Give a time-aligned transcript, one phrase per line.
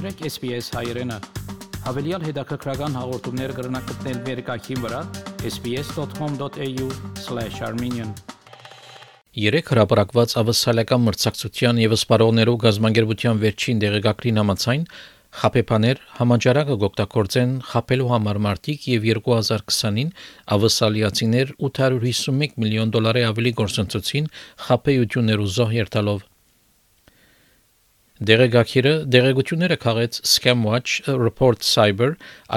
[0.00, 1.12] մտրեք SPS հայերեն։
[1.84, 5.00] Հավելյալ հետաքրքրական հաղորդումներ կգրնակցնել վերկայքին վրա
[5.50, 8.10] sps.com.au/armenian
[9.44, 14.82] Երեք հրապարակված ավսալական մրցակցության եւ սպառողներու գազམ་անգերության վերջին դեղեկագրին համաձայն
[15.40, 20.10] Խապեփաներ համաճարակը գոկտակորձեն խապելու համար մարտիկ եւ 2020-ին
[20.56, 24.32] ավսալիացիներ 851 միլիոն դոլարի ավելի գործընծուցին
[24.64, 26.24] խապեյություններ ու զոհ երթալով
[28.20, 32.08] Դերեկակիրը դերեկությունները քաղեց Scamwatch Report Cyber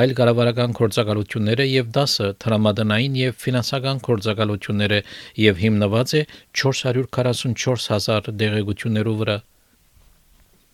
[0.02, 5.00] այլ կառավարական կորցակալությունները եւ 10 տրամադանային եւ ֆինանսական կորցակալությունները
[5.46, 6.26] եւ հիմնված է
[6.64, 9.38] 444000 դերեկություններով վրա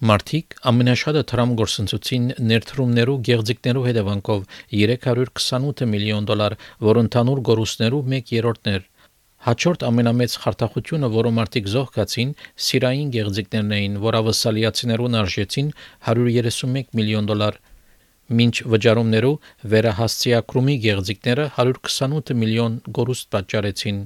[0.10, 6.56] Մարտիկ ամենաշատը Թրամ գործընծուցին ներդրումներու գեղձիկներու հետևանքով 328 միլիոն դոլար,
[6.90, 8.86] որ ընդհանուր գորուստներու 1/3-ն էր։
[9.40, 12.32] Հաջորդ ամենամեծ խարտախությունը, որը մարտիկ զոհկացին,
[12.66, 15.70] սիրային գեղձիկներն էին, որ ավսալիացիներուն արժեցին
[16.14, 17.60] 131 միլիոն դոլար։
[18.40, 19.36] Մինչ վճարումներու
[19.74, 24.02] վերահասցիակրումի գեղձիկները 128 միլիոն գորուստ պատճառեցին։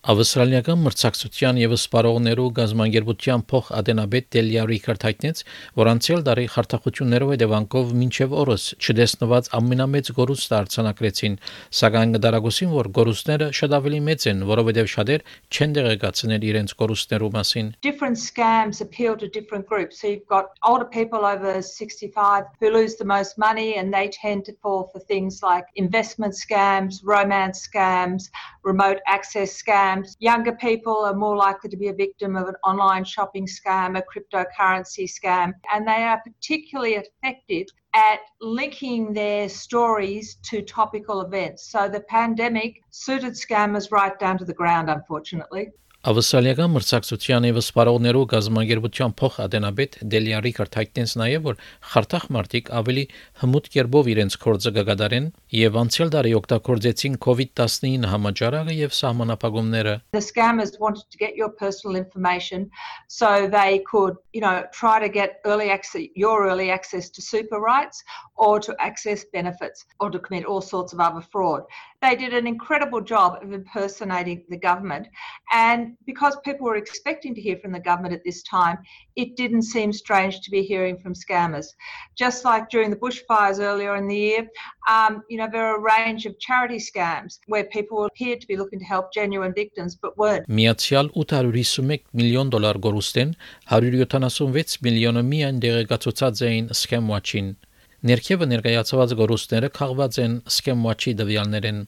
[0.00, 5.42] Ավստրալիական մրցակցության եւ սպառողներու գազམ་անգերբության փոխ ադենաբեդ Դելիա Ռիքարդ հայտնեց,
[5.76, 11.36] որ անցյալ տարի խարտախություններով հետևանքով մինչև օրս չդեսնված ամենամեծ գորուստը արձանագրեցին,
[11.80, 17.70] սակայն դարագուսին, որ գորուստները շատ ավելի մեծ են, որովհետեւ շատեր չեն դեղեկացնել իրենց գորուստներու մասին։
[17.84, 20.00] Different scams appeal to different groups.
[20.00, 24.48] So you've got older people over 65 who lose the most money and they tend
[24.48, 28.32] to fall for things like investment scams, romance scams,
[28.64, 30.16] remote access scams scams.
[30.20, 34.02] Younger people are more likely to be a victim of an online shopping scam, a
[34.02, 41.70] cryptocurrency scam, and they are particularly effective at linking their stories to topical events.
[41.70, 45.70] So the pandemic suited scammers right down to the ground, unfortunately.
[46.00, 51.58] Ավսալիական մրցակցության եւ սպառողներու գազམ་ագերբության փոխադենաբեդ Դելիա Ռիկարդ հայտնեց նաեւ որ
[51.90, 53.04] խարտախ մարտիկ ավելի
[53.42, 60.72] հմուտ կերպով իրենց կորձը գագադարեն եւ անցյալ տարի օգտագործեցին COVID-19 համաճարակը եւ սահմանապահումները The scammers
[60.80, 62.70] wanted to get your personal information
[63.08, 67.60] so they could, you know, try to get early access your early access to super
[67.60, 68.00] rights
[68.40, 71.68] or to access benefits or to commit all sorts of other fraud.
[72.01, 75.07] They did an incredible job of impersonating the government.
[75.51, 78.77] And because people were expecting to hear from the government at this time,
[79.15, 81.67] it didn't seem strange to be hearing from scammers.
[82.15, 84.47] Just like during the bushfires earlier in the year,
[84.87, 88.57] um, you know, there are a range of charity scams where people appeared to be
[88.57, 90.45] looking to help genuine victims but weren't.
[90.47, 93.31] Միացյալ 851 միլիոն դոլար գորուստեն
[93.71, 97.55] 176 միլիոնը միայն դեղեկացուցած էին Scam Watch-ին։
[98.00, 101.80] Ներքևը ներկայացված գորուստները քաղված են Scam-Watch-ի դվյալներեն։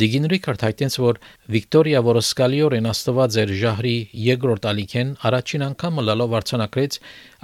[0.00, 1.18] Դիգին Ռիքարդ հայտնեց, որ
[1.52, 3.92] Վիկտորիա, որը սկալիորեն աստված էր ժահրի
[4.26, 6.96] երկրորդ ալիքեն, առաջին անգամը լալով արցանակրեց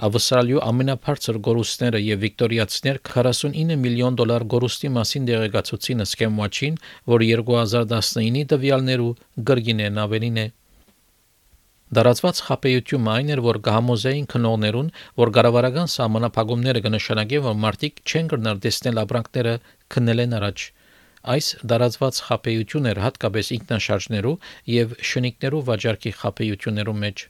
[0.09, 6.81] Ավստրալիու ամենաբարձր գորուստները եւ վիկտորիացիներ 49 միլիոն դոլար գորուստի մասին դեղեկացուցին Scam-Watch-ին,
[7.13, 9.13] որ 2019-ի դվյալներու
[9.51, 10.47] գրգինեն ավելին է։
[11.97, 14.89] Դարածված խապեյությունը այն էր, որ կհամոզեին քնողներուն,
[15.21, 19.55] որ գարավարական սահմանափակումները կնշանակեն, որ մարդիկ չեն կրնար տեսնել ապրանքները
[19.95, 20.67] քննելեն առաջ։
[21.33, 24.35] Այս դարածված խապեյություններ հատկապես ինքնաշարժներու
[24.75, 27.27] եւ շնիկներու վաճառքի խապեյություններու մեջ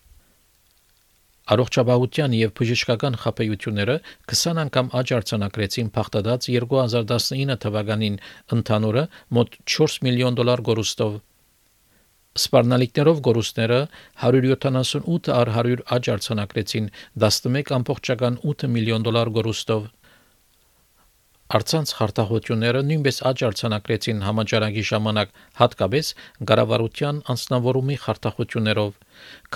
[1.49, 3.95] Առողջապահության եւ բժշկական խապեյությունները
[4.33, 8.19] 20 անգամ աճ արձանագրեցին փախտած 2019 թվականին
[8.59, 9.05] ընդհանուրը
[9.39, 11.17] մոտ 4 միլիոն դոլար գորուստով
[12.39, 13.79] Սպառնալիքներով գորուստները
[14.25, 16.91] 178 առ 100 աճ արձանագրեցին
[17.27, 19.87] 11.8 միլիոն դոլար գորուստով։
[21.57, 26.11] Արցանց խարտահությունները նույնպես աճ արձանագրեցին համաճարակի ժամանակ հատկապես
[26.51, 28.99] գարավարության անձնավորումի խարտահություններով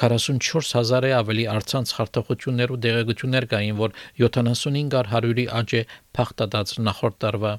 [0.02, 3.94] 44000-ը ավելի արցանց խարտահություններու դեղեցություններ կային, որ
[4.24, 5.84] 75 առ 100-ի աճ է
[6.18, 7.54] փախտած նախորդ տարվա։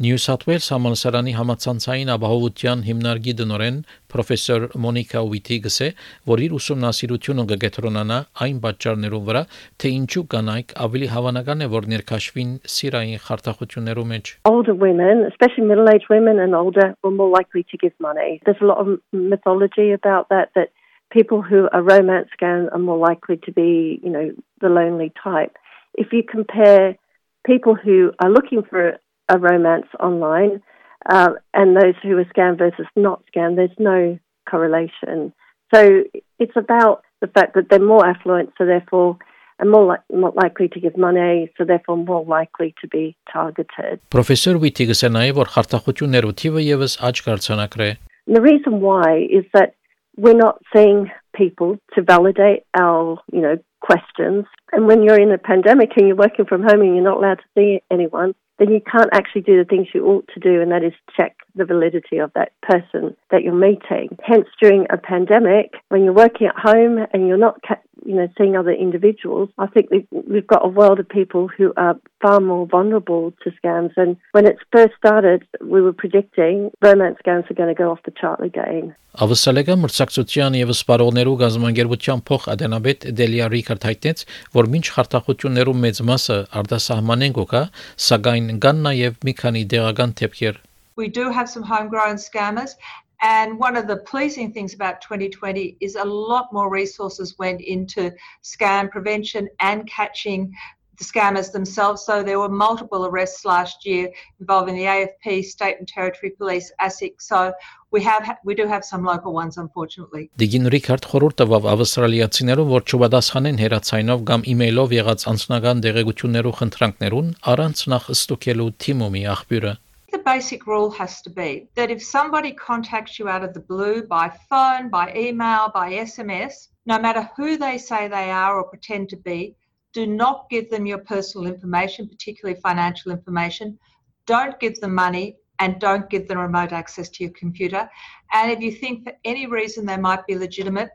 [0.00, 3.78] New South Wales համալսարանի համացանցային ապահովության հիմնարկի դնորեն
[4.12, 5.88] պրոֆեսոր Մոնիկա Ուիթիգս է,
[6.30, 9.42] որ իր ուսումնասիրությունը կգետրոնանա այն պատճառներով վրա,
[9.82, 16.06] թե ինչու կանայք ավելի հավանական է, որ ներքաշվին սիրային խարտախություններու մեջ։ Older women, especially middle-aged
[16.14, 18.38] women and older, are more likely to give money.
[18.46, 20.70] There's a lot of mythology about that that
[21.10, 24.30] people who are romance scam are more likely to be, you know,
[24.62, 25.58] the lonely type.
[25.94, 26.94] If you compare
[27.42, 28.94] people who are looking for
[29.29, 30.61] a romance online
[31.09, 34.17] uh, and those who are scam versus not scam, there's no
[34.49, 35.33] correlation.
[35.73, 36.03] So
[36.39, 39.17] it's about the fact that they're more affluent, so therefore
[39.59, 43.99] and more, li- more likely to give money, so therefore more likely to be targeted.
[44.09, 47.89] Professor Wittigas նաև որ խարտախություններու թիվը եւս աճ կարձանակրե։
[48.27, 49.75] The reason why is that
[50.17, 54.44] we're not seeing people to validate our, you know, questions.
[54.72, 57.36] And when you're in a pandemic and you're working from home and you're not allowed
[57.38, 60.72] to see anyone, then you can't actually do the things you ought to do, and
[60.72, 64.18] that is check the validity of that person that you're meeting.
[64.22, 67.60] Hence, during a pandemic, when you're working at home and you're not,
[68.04, 71.72] you know, seeing other individuals, I think we've, we've got a world of people who
[71.76, 73.92] are far more vulnerable to scams.
[73.96, 78.02] And when it first started, we were predicting romance scams are going to go off
[78.04, 78.94] the chart again.
[79.18, 84.22] Ավսալեգա մրցակցության եւ սպարողներու գազամագերության փոխ ադենաբեդ Դելիա Ռիկարդ հայտնեց,
[84.54, 87.62] որ ոչ խարտախություններու մեծ մասը արտասահմանեն գոկա,
[88.08, 90.62] սակայն կան նաեւ մի քանի դեղական թեփքեր։
[90.98, 92.74] We do have some homegrown scammers
[93.20, 98.12] and one of the pleasing things about 2020 is a lot more resources went into
[98.44, 100.54] scam prevention and catching
[100.98, 102.04] the scammers themselves.
[102.04, 104.10] So there were multiple arrests last year
[104.40, 107.14] involving the AFP, state and territory police, ASIC.
[107.18, 107.52] So
[107.90, 110.28] we have we do have some local ones unfortunately.
[110.38, 117.84] Դիգին Ռիքարդ խորհուրդ տվավ ավստրալիացիներուն, որ չվադասխանեն հերացայնով կամ իմեյլով եղած անձնական դեղեցություններու խնդրանքներուն առանց
[117.94, 119.74] նախ ստուգելու թիմումի աղբյուրը
[120.10, 124.02] the basic rule has to be that if somebody contacts you out of the blue
[124.02, 129.10] by phone, by email, by SMS, no matter who they say they are or pretend
[129.10, 129.54] to be,
[129.92, 133.78] do not give them your personal information, particularly financial information.
[134.26, 137.88] Don't give them money and don't give them remote access to your computer.
[138.32, 140.90] And if you think for any reason they might be legitimate,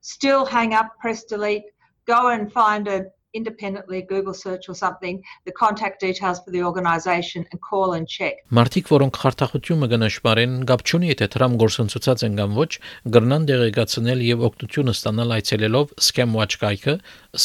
[0.00, 1.64] still hang up, press delete,
[2.06, 7.46] go and find a independently Google search or something the contact details for the organization
[7.50, 8.34] and call and check.
[8.54, 12.70] Մարտիկ, որոնք խարտախությունը գնաշխարեն, գապ չունի եթե Թրամ գործընծուցած են կամ ոչ,
[13.16, 16.94] գրնան դեղեկացնել եւ օգնությունը ստանալ այցելելով Scamwatch կայքը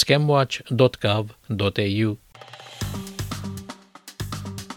[0.02, 2.10] scamwatch.gov.au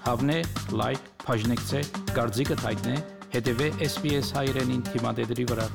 [0.03, 0.38] Հավնե,
[0.75, 1.81] լայք, բաժնեկցե,
[2.17, 2.97] դարձիկը թայտնե,
[3.37, 5.67] հետեւե SPS հայրենին թիմադեդի վրա։